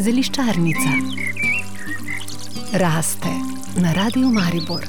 [0.00, 0.90] Zeliščarnica
[2.78, 3.32] raste
[3.82, 4.84] na radiju Maribor.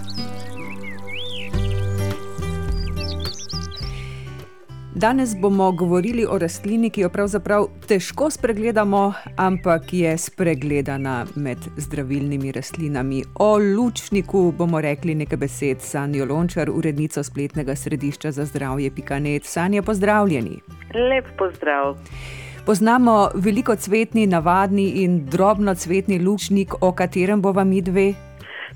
[4.96, 12.52] Danes bomo govorili o rastlini, ki jo pravzaprav težko spregledamo, ampak je spregledana med zdravilnimi
[12.52, 13.24] rastlinami.
[13.36, 19.46] O lučniku bomo rekli nekaj besed, Sanja Lončar, urednica spletnega središča za zdravje Pikanet.
[19.46, 20.60] Sanja, pozdravljeni.
[20.94, 21.98] Lep pozdrav.
[22.68, 28.14] Poznamo veliko cvetni, navadni in drobno cvetni lučnik, o katerem bova mi dve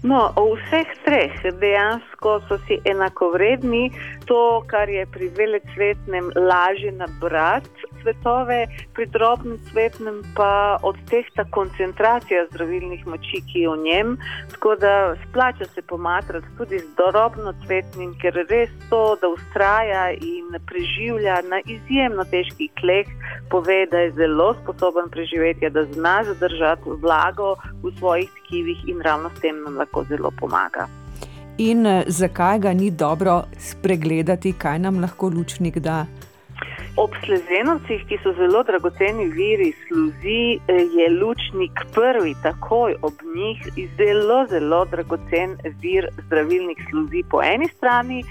[0.03, 3.91] No, o vseh treh dejansko so si enakovredni.
[4.25, 13.07] To, kar je pri velecvetnem lažje nabrati cvetove, pri drobnem cvetnem pa odtehta koncentracija zdravilnih
[13.07, 14.17] moči, ki je v njem.
[14.51, 20.55] Tako da splača se pomatrati tudi z drobno cvetnim, ker res to, da ustraja in
[20.67, 23.07] preživlja na izjemno težkih tleh,
[23.49, 29.29] pove, da je zelo sposoben preživeti, da zna zadržati vlago v svojih tkivih in ravno
[29.29, 30.87] s tem nam lahko zelo pomaga.
[31.57, 36.05] In eh, zakaj ga ni dobro spregledati, kaj nam lahko lučnik da?
[36.99, 43.61] Ob slezenovcih, ki so zelo dragoceni viri sluzi, eh, je lučnik prvi, takoj ob njih,
[43.97, 48.23] zelo, zelo dragocen vir zdravilnih sluzi po eni strani.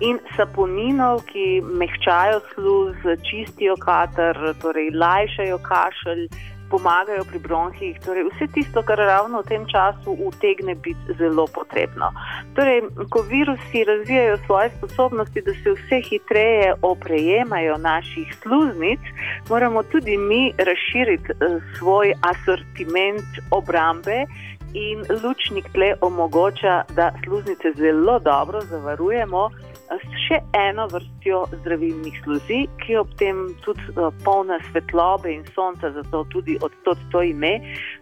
[0.00, 2.96] In saponinov, ki mehčajo sluz,
[3.28, 6.28] čistijo kater, torej lajšajo kašelj,
[6.70, 12.10] pomagajo pri bronhih, torej vse tisto, kar ravno v tem času utegne biti zelo potrebno.
[12.54, 19.00] Torej, ko virusi razvijajo svoje sposobnosti, da se vse hitreje oprejemajo naših sluznic,
[19.48, 24.26] moramo tudi mi razširiti eh, svoj asortiment obrambe.
[24.74, 29.48] In lučnik tle omogoča, da sluznice zelo dobro zavarujemo,
[29.86, 35.44] s še eno vrstjo zdravilnih sluzi, ki je ob tem tudi uh, polna svetlobe in
[35.54, 37.54] sonca, zato tudi od tod to ime.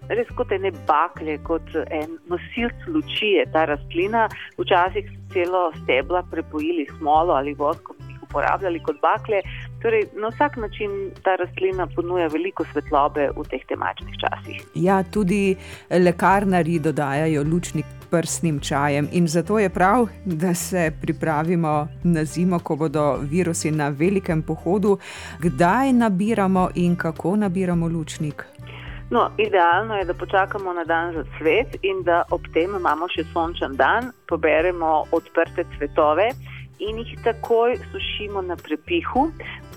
[0.09, 4.27] Res kot ene baklje, kot en nosilc luči je ta rastlina.
[4.57, 9.43] Včasih so celo stebla prepojili smolo ali voskom in jih uporabljali kot bakle.
[9.85, 10.91] Torej, na vsak način
[11.23, 14.63] ta rastlina ponuja veliko svetlobe v teh temačnih časih.
[14.75, 15.57] Ja, tudi
[15.91, 22.77] lekarnari dodajajo lučnik prsnim čajem in zato je prav, da se pripravimo na zimo, ko
[22.77, 24.99] bodo virusi na velikem pohodu.
[25.39, 28.45] Kdaj nabiramo in kako nabiramo lučnik?
[29.11, 33.25] No, idealno je, da počakamo na dan za cvet in da ob tem imamo še
[33.33, 36.31] sončen dan, poberemo odprte cvetove
[36.79, 39.29] in jih takoj sušimo na prepihu.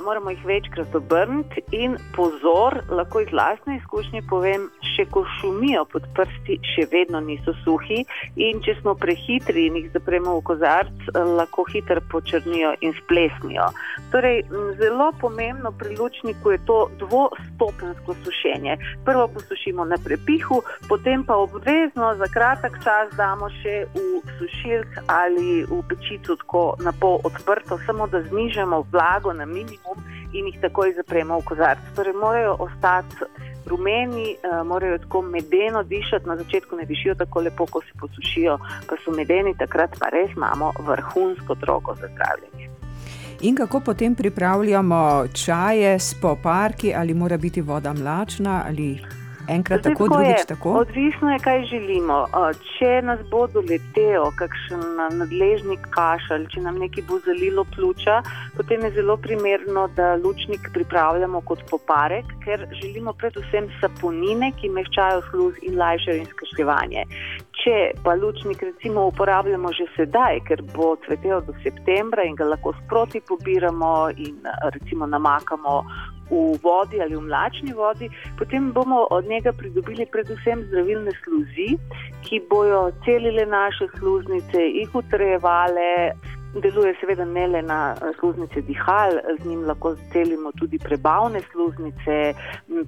[0.07, 6.06] Moramo jih večkrat obrniti in pozor, lahko iz lastne izkušnje povem, še ko šumijo pod
[6.16, 8.06] prsti, še vedno niso suhi.
[8.40, 11.09] In če smo prehitri in jih zapremo v kozarc,
[11.40, 13.66] lahko hitro počrnijo in splesnijo.
[14.13, 14.45] Torej,
[14.79, 18.78] zelo pomembno pri lučniku je to dvostopensko sušenje.
[19.03, 25.68] Prvo posušimo na prepihu, potem pa obvezno za kratek čas damo še v sušilk ali
[25.68, 29.96] v pečico tako na pol odprto, samo da znižamo vlago na minimum
[30.33, 31.79] in jih takoj zapremo v kozarc.
[31.95, 33.27] Torej, morajo ostati
[33.65, 38.57] rumeni, uh, morajo tako medeno dišati, na začetku ne dišijo tako lepo, ko se posušijo,
[38.89, 42.69] pa so medeni, takrat pa res imamo vrhunsko drogo za zdravljenje.
[43.41, 48.99] In kako potem pripravljamo čaje s poparki, ali mora biti voda mlačna ali
[49.47, 50.45] enkrat Zdaj, tako, tako drugič je.
[50.45, 50.69] tako?
[50.79, 52.17] Odvisno je, kaj želimo.
[52.77, 54.83] Če nas bo doletel kakšen
[55.19, 58.21] nadležnik kašelj, če nam nekaj bo zalilo pljuča,
[58.57, 65.21] potem je zelo primerno, da lučnik pripravljamo kot poparek, ker želimo predvsem saponine, ki mehčajo
[65.31, 67.05] sluz in lajšajo izkašljevanje.
[67.57, 72.75] Če pa lučnik recimo uporabljamo že sedaj, ker bo cvetel do septembra in ga lahko
[72.83, 74.37] sproti pobiramo in
[74.73, 75.81] recimo namakamo
[76.29, 81.69] v vodi ali v mlačni vodi, potem bomo od njega pridobili predvsem zdravilne sluzi,
[82.23, 86.11] ki bojo celile naše sluznice, jih utrejevale.
[86.57, 87.79] Deluje seveda ne le na
[88.19, 92.33] sluznice dihal, z njim lahko celimo tudi prebavne sluznice,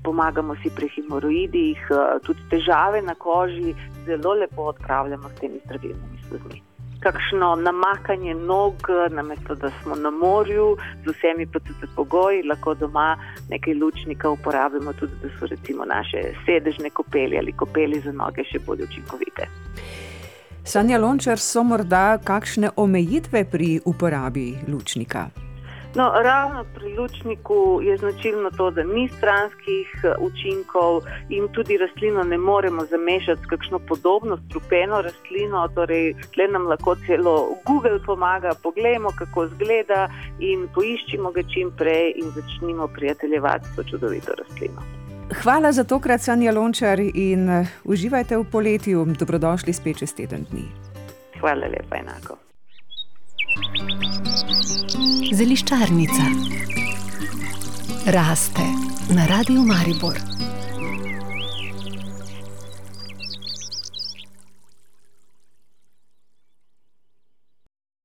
[0.04, 1.84] pomagamo si pri hemoroidih,
[2.26, 3.76] tudi težave na koži
[4.08, 6.69] zelo lepo odpravljamo s temi zdravilnimi sluzmi
[7.00, 8.74] kakšno namakanje nog,
[9.12, 11.48] namesto da smo na morju, z vsemi
[11.96, 13.18] pogoji, lahko doma
[13.50, 18.60] nekaj lučnika uporabimo, tudi da so recimo naše sedežne kopeli ali kopeli za noge še
[18.66, 19.48] bolj učinkovite.
[20.64, 25.49] Sanja Lončar, so morda kakšne omejitve pri uporabi lučnika?
[25.96, 32.24] No, ravno pri lučniku je značilno to, da ni stranskih eh, učinkov in tudi rastlino
[32.24, 35.68] ne moremo zamešati s kakšno podobno strupeno rastlino.
[35.76, 40.10] Torej, tle nam lahko celo Google pomaga, poglejmo, kako izgleda
[40.40, 44.82] in poiščimo ga čim prej in začnimo prijateljevati s to čudovito rastlino.
[45.42, 49.06] Hvala za tokrat, Sanja Lončar, in eh, uživajte v poletju.
[49.20, 50.68] Dobrodošli spet čez teden dni.
[51.40, 52.49] Hvala lepa, enako.
[55.30, 56.26] Zeliščarnica
[58.06, 58.66] raste
[59.14, 60.18] na Radiu Maribor.